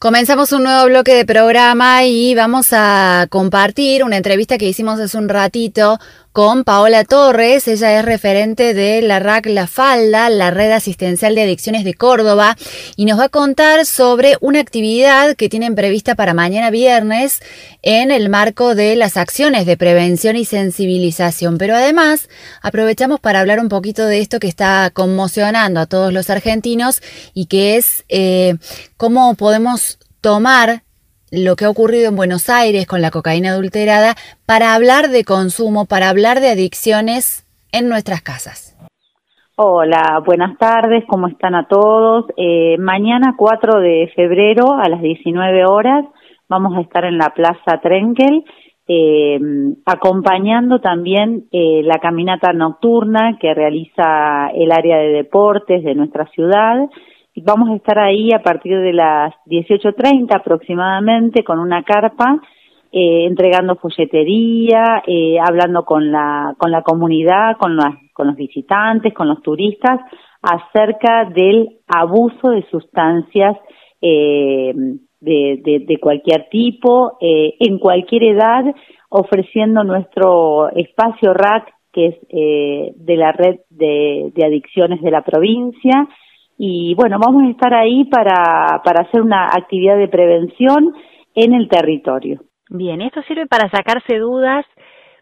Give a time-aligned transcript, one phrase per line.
[0.00, 5.18] Comenzamos un nuevo bloque de programa y vamos a compartir una entrevista que hicimos hace
[5.18, 5.98] un ratito
[6.32, 7.66] con Paola Torres.
[7.68, 12.56] Ella es referente de la RAC La Falda, la Red Asistencial de Adicciones de Córdoba,
[12.96, 17.40] y nos va a contar sobre una actividad que tienen prevista para mañana viernes
[17.82, 21.58] en el marco de las acciones de prevención y sensibilización.
[21.58, 22.28] Pero además
[22.62, 27.02] aprovechamos para hablar un poquito de esto que está conmocionando a todos los argentinos
[27.34, 28.56] y que es eh,
[28.96, 30.84] cómo podemos tomar
[31.30, 34.14] lo que ha ocurrido en Buenos Aires con la cocaína adulterada
[34.46, 38.76] para hablar de consumo, para hablar de adicciones en nuestras casas.
[39.56, 42.24] Hola, buenas tardes, ¿cómo están a todos?
[42.36, 46.06] Eh, mañana 4 de febrero a las 19 horas
[46.48, 48.42] vamos a estar en la Plaza Trenkel
[48.88, 49.38] eh,
[49.86, 56.88] acompañando también eh, la caminata nocturna que realiza el área de deportes de nuestra ciudad
[57.42, 62.40] Vamos a estar ahí a partir de las 18.30 aproximadamente con una carpa,
[62.92, 67.78] eh, entregando folletería, eh, hablando con la, con la comunidad, con,
[68.12, 70.00] con los visitantes, con los turistas,
[70.42, 73.56] acerca del abuso de sustancias
[74.02, 74.72] eh,
[75.20, 78.64] de, de, cualquier tipo, eh, en cualquier edad,
[79.08, 86.08] ofreciendo nuestro espacio RAC, que es de la red de adicciones de la provincia,
[86.62, 90.94] y bueno, vamos a estar ahí para, para hacer una actividad de prevención
[91.34, 92.42] en el territorio.
[92.68, 94.66] Bien, esto sirve para sacarse dudas,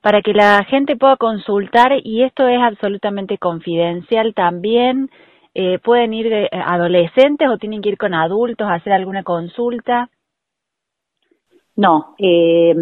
[0.00, 5.10] para que la gente pueda consultar y esto es absolutamente confidencial también.
[5.52, 10.08] Eh, pueden ir eh, adolescentes o tienen que ir con adultos a hacer alguna consulta.
[11.76, 12.74] No, eh,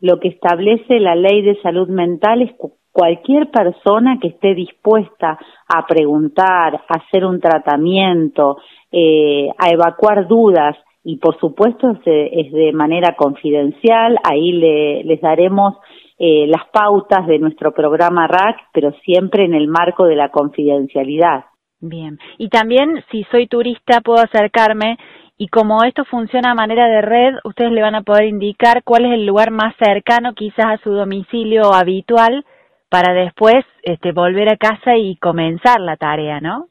[0.00, 2.50] lo que establece la ley de salud mental es
[2.92, 5.38] cualquier persona que esté dispuesta
[5.68, 8.58] a preguntar, a hacer un tratamiento,
[8.90, 15.78] eh, a evacuar dudas y por supuesto es de, manera confidencial, ahí le, les daremos
[16.18, 21.44] eh, las pautas de nuestro programa RAC, pero siempre en el marco de la confidencialidad.
[21.80, 24.98] Bien, y también si soy turista puedo acercarme
[25.38, 29.06] y como esto funciona a manera de red, ustedes le van a poder indicar cuál
[29.06, 32.44] es el lugar más cercano quizás a su domicilio habitual
[32.90, 36.66] para después este, volver a casa y comenzar la tarea, ¿no?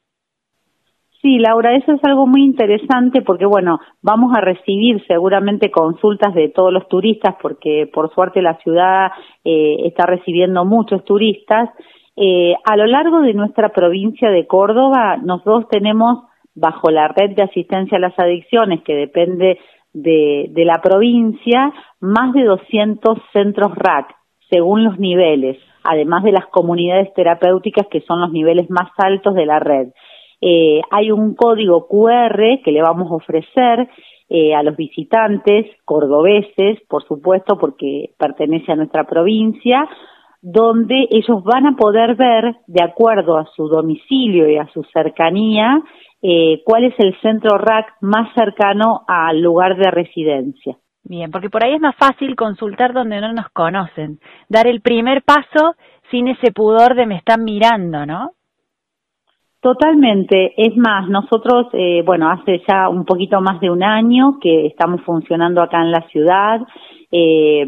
[1.22, 6.50] Sí, Laura, eso es algo muy interesante porque, bueno, vamos a recibir seguramente consultas de
[6.50, 9.12] todos los turistas porque, por suerte, la ciudad
[9.44, 11.69] eh, está recibiendo muchos turistas.
[12.16, 16.24] Eh, a lo largo de nuestra provincia de Córdoba, nosotros tenemos,
[16.56, 19.59] bajo la red de asistencia a las adicciones, que depende
[19.91, 24.16] de, de la provincia, más de 200 centros RAC,
[24.50, 25.58] según los niveles
[25.90, 29.88] además de las comunidades terapéuticas que son los niveles más altos de la red.
[30.40, 33.90] Eh, hay un código QR que le vamos a ofrecer
[34.30, 39.90] eh, a los visitantes cordobeses, por supuesto, porque pertenece a nuestra provincia,
[40.42, 45.82] donde ellos van a poder ver, de acuerdo a su domicilio y a su cercanía,
[46.22, 50.78] eh, cuál es el centro RAC más cercano al lugar de residencia.
[51.04, 55.24] Bien, porque por ahí es más fácil consultar donde no nos conocen, dar el primer
[55.24, 55.76] paso
[56.12, 58.32] sin ese pudor de me están mirando, ¿no?
[59.62, 60.54] Totalmente.
[60.56, 65.02] Es más, nosotros, eh, bueno, hace ya un poquito más de un año que estamos
[65.02, 66.62] funcionando acá en la ciudad
[67.12, 67.66] eh,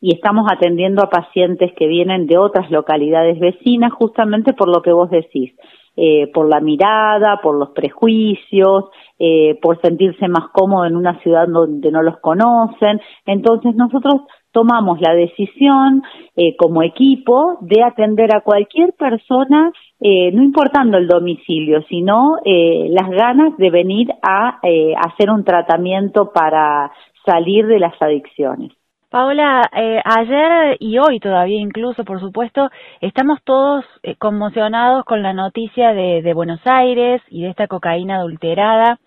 [0.00, 4.92] y estamos atendiendo a pacientes que vienen de otras localidades vecinas justamente por lo que
[4.92, 5.52] vos decís.
[5.98, 8.84] Eh, por la mirada, por los prejuicios,
[9.18, 13.00] eh, por sentirse más cómodo en una ciudad donde no los conocen.
[13.24, 14.20] Entonces nosotros
[14.56, 16.02] tomamos la decisión
[16.34, 19.70] eh, como equipo de atender a cualquier persona,
[20.00, 25.44] eh, no importando el domicilio, sino eh, las ganas de venir a eh, hacer un
[25.44, 26.90] tratamiento para
[27.26, 28.72] salir de las adicciones.
[29.08, 35.32] Paola, eh, ayer y hoy todavía incluso, por supuesto, estamos todos eh, conmocionados con la
[35.32, 38.98] noticia de, de Buenos Aires y de esta cocaína adulterada.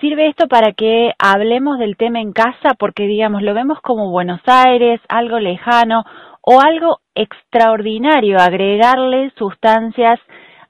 [0.00, 2.74] ¿Sirve esto para que hablemos del tema en casa?
[2.78, 6.04] Porque, digamos, lo vemos como Buenos Aires, algo lejano
[6.40, 10.20] o algo extraordinario, agregarle sustancias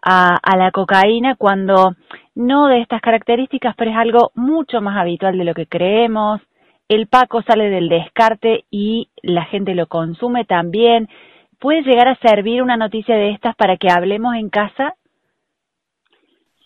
[0.00, 1.94] a, a, la cocaína cuando
[2.34, 6.40] no de estas características, pero es algo mucho más habitual de lo que creemos,
[6.94, 11.08] el Paco sale del descarte y la gente lo consume también.
[11.58, 14.94] ¿Puede llegar a servir una noticia de estas para que hablemos en casa?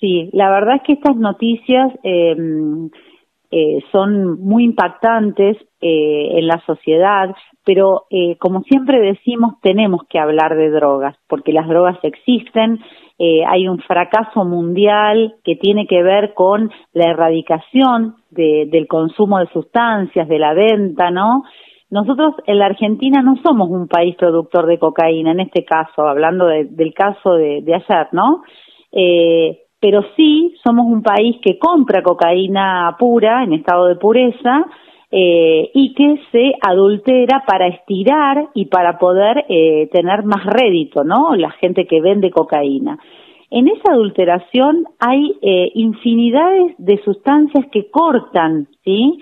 [0.01, 2.35] Sí, la verdad es que estas noticias eh,
[3.51, 7.35] eh, son muy impactantes eh, en la sociedad,
[7.65, 12.81] pero eh, como siempre decimos, tenemos que hablar de drogas, porque las drogas existen,
[13.49, 20.29] hay un fracaso mundial que tiene que ver con la erradicación del consumo de sustancias,
[20.29, 21.45] de la venta, ¿no?
[21.89, 26.47] Nosotros en la Argentina no somos un país productor de cocaína, en este caso, hablando
[26.47, 28.43] del caso de, de ayer, ¿no?
[28.93, 34.67] Eh, pero sí somos un país que compra cocaína pura, en estado de pureza,
[35.13, 41.37] eh, y que se adultera para estirar y para poder eh, tener más rédito, ¿no?
[41.37, 42.99] La gente que vende cocaína.
[43.49, 49.21] En esa adulteración hay eh, infinidades de sustancias que cortan, ¿sí?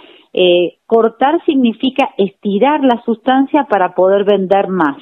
[0.87, 4.97] Cortar significa estirar la sustancia para poder vender más.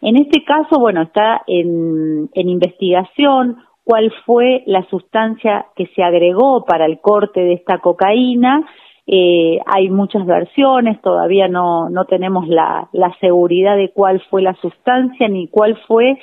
[0.00, 6.86] En este caso, bueno, está en investigación cuál fue la sustancia que se agregó para
[6.86, 8.68] el corte de esta cocaína.
[9.06, 14.54] Eh, hay muchas versiones, todavía no, no tenemos la, la, seguridad de cuál fue la
[14.54, 16.18] sustancia ni cuál fue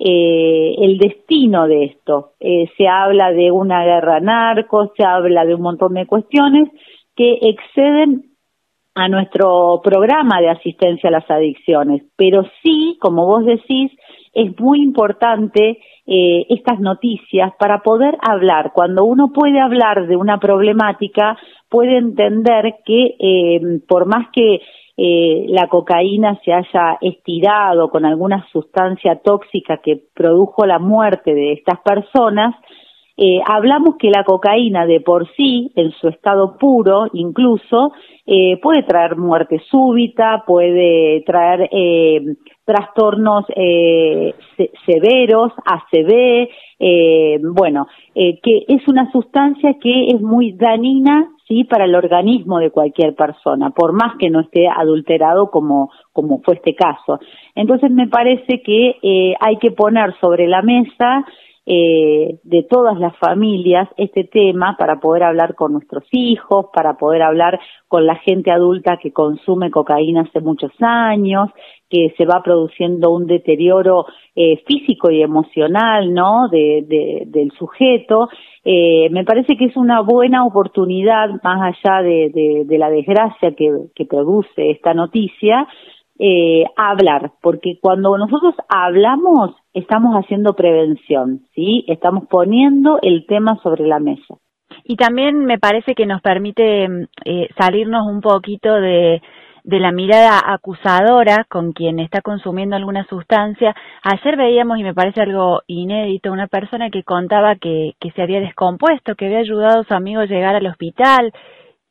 [0.00, 2.32] eh, el destino de esto.
[2.40, 6.68] Eh, se habla de una guerra narco, se habla de un montón de cuestiones
[7.14, 8.24] que exceden
[8.96, 13.92] a nuestro programa de asistencia a las adicciones, pero sí, como vos decís,
[14.34, 18.72] es muy importante eh, estas noticias para poder hablar.
[18.74, 21.38] Cuando uno puede hablar de una problemática,
[21.68, 24.60] puede entender que eh, por más que
[24.96, 31.52] eh, la cocaína se haya estirado con alguna sustancia tóxica que produjo la muerte de
[31.52, 32.54] estas personas,
[33.16, 37.92] eh, hablamos que la cocaína de por sí, en su estado puro incluso,
[38.26, 44.34] eh, puede traer muerte súbita, puede traer eh, trastornos eh,
[44.86, 46.48] severos, ACV,
[46.80, 52.70] eh, bueno, que es una sustancia que es muy dañina sí para el organismo de
[52.70, 57.20] cualquier persona, por más que no esté adulterado como como fue este caso.
[57.54, 61.24] Entonces me parece que hay que poner sobre la mesa
[61.66, 67.22] eh, de todas las familias este tema para poder hablar con nuestros hijos, para poder
[67.22, 67.58] hablar
[67.88, 71.48] con la gente adulta que consume cocaína hace muchos años,
[71.88, 76.48] que se va produciendo un deterioro eh, físico y emocional, ¿no?
[76.48, 78.28] De, del sujeto.
[78.64, 84.70] Eh, me parece que es una buena oportunidad, más allá de, la desgracia que produce
[84.70, 85.66] esta noticia,
[86.18, 91.84] eh, hablar, porque cuando nosotros hablamos estamos haciendo prevención, ¿sí?
[91.88, 94.36] Estamos poniendo el tema sobre la mesa.
[94.84, 96.84] Y también me parece que nos permite
[97.24, 99.22] eh, salirnos un poquito de,
[99.64, 103.74] de la mirada acusadora con quien está consumiendo alguna sustancia.
[104.02, 108.40] Ayer veíamos, y me parece algo inédito, una persona que contaba que, que se había
[108.40, 111.32] descompuesto, que había ayudado a su amigo a llegar al hospital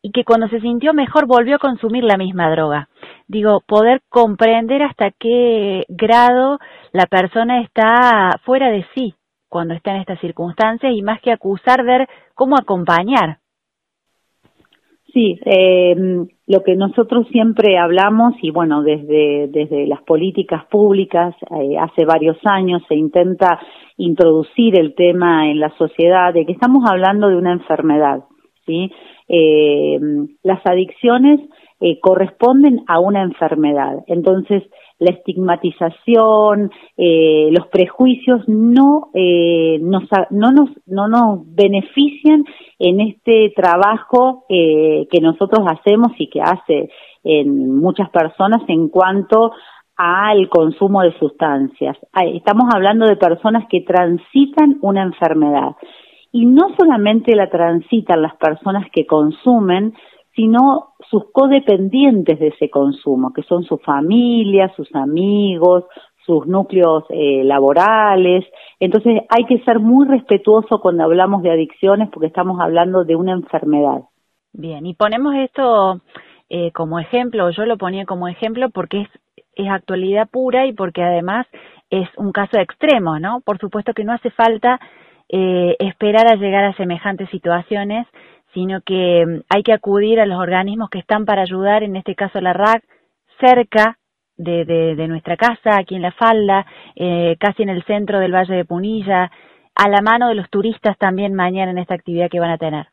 [0.06, 2.90] y que cuando se sintió mejor volvió a consumir la misma droga.
[3.28, 6.60] Digo, poder comprender hasta qué grado
[6.92, 9.16] la persona está fuera de sí
[9.48, 13.38] cuando está en estas circunstancias y más que acusar, ver cómo acompañar.
[15.14, 15.96] Sí, eh,
[16.48, 22.38] lo que nosotros siempre hablamos y bueno, desde, desde las políticas públicas, eh, hace varios
[22.46, 23.60] años se intenta
[23.98, 28.24] introducir el tema en la sociedad de que estamos hablando de una enfermedad,
[28.65, 28.92] ¿sí?
[29.27, 30.00] eh,
[30.44, 31.39] las adicciones
[31.80, 34.04] eh, corresponden a una enfermedad.
[34.07, 34.63] Entonces,
[35.00, 42.45] la estigmatización, eh, los prejuicios no, eh, nos, no, nos, no nos benefician
[42.80, 46.89] en este trabajo eh, que nosotros hacemos y que hace
[47.24, 49.51] en muchas personas en cuanto
[49.98, 51.98] al consumo de sustancias.
[52.34, 55.75] Estamos hablando de personas que transitan una enfermedad
[56.34, 59.94] y no solamente la transitan las personas que consumen,
[60.36, 65.86] sino sus codependientes de ese consumo, que son su familia, sus amigos,
[66.25, 68.46] sus núcleos eh, laborales.
[68.80, 73.34] Entonces hay que ser muy respetuoso cuando hablamos de adicciones porque estamos hablando de una
[73.34, 74.02] enfermedad.
[74.54, 76.02] Bien, y ponemos esto
[76.50, 79.10] eh, como ejemplo, yo lo ponía como ejemplo porque es,
[79.56, 81.46] es actualidad pura y porque además
[81.92, 83.42] es un caso extremo, ¿no?
[83.42, 84.80] Por supuesto que no hace falta
[85.36, 88.06] eh, esperar a llegar a semejantes situaciones,
[88.54, 92.13] sino que mm, hay que acudir a los organismos que están para ayudar, en este
[92.13, 92.84] caso la RAC,
[93.40, 93.98] cerca
[94.38, 98.54] de, de, nuestra casa, aquí en La Falda, eh, casi en el centro del Valle
[98.54, 99.32] de Punilla,
[99.75, 102.88] a la mano de los turistas también mañana en esta actividad que van a tener.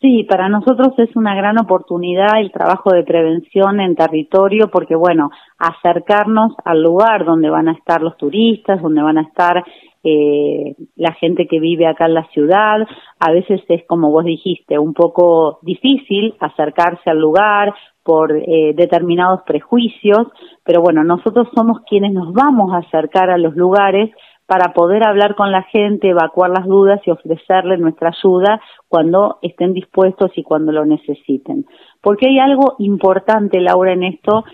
[0.00, 5.30] Sí, para nosotros es una gran oportunidad el trabajo de prevención en territorio porque, bueno,
[5.58, 9.64] acercarnos al lugar donde van a estar los turistas, donde van a estar
[10.04, 12.86] eh, la gente que vive acá en la ciudad.
[13.18, 19.40] A veces es, como vos dijiste, un poco difícil acercarse al lugar por eh, determinados
[19.46, 20.28] prejuicios,
[20.62, 24.10] pero bueno, nosotros somos quienes nos vamos a acercar a los lugares
[24.46, 29.72] para poder hablar con la gente, evacuar las dudas y ofrecerle nuestra ayuda cuando estén
[29.72, 31.64] dispuestos y cuando lo necesiten.
[32.02, 34.44] Porque hay algo importante, Laura, en esto,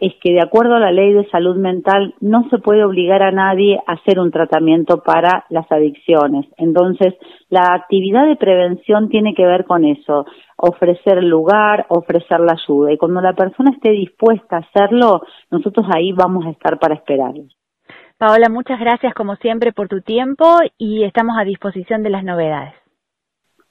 [0.00, 3.30] es que de acuerdo a la ley de salud mental no se puede obligar a
[3.30, 6.46] nadie a hacer un tratamiento para las adicciones.
[6.56, 7.14] Entonces,
[7.50, 10.24] la actividad de prevención tiene que ver con eso,
[10.56, 12.92] ofrecer lugar, ofrecer la ayuda.
[12.92, 17.44] Y cuando la persona esté dispuesta a hacerlo, nosotros ahí vamos a estar para esperarlo.
[18.18, 20.44] Paola, muchas gracias como siempre por tu tiempo
[20.76, 22.74] y estamos a disposición de las novedades.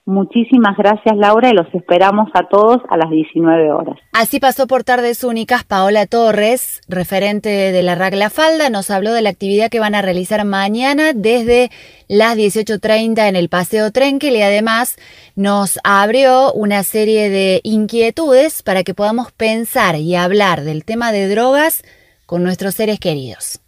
[0.09, 3.95] Muchísimas gracias Laura y los esperamos a todos a las 19 horas.
[4.11, 9.13] Así pasó por Tardes Únicas Paola Torres, referente de la RAC La Falda, nos habló
[9.13, 11.69] de la actividad que van a realizar mañana desde
[12.07, 14.97] las 18.30 en el Paseo Trenkel y además
[15.35, 21.29] nos abrió una serie de inquietudes para que podamos pensar y hablar del tema de
[21.29, 21.83] drogas
[22.25, 23.61] con nuestros seres queridos.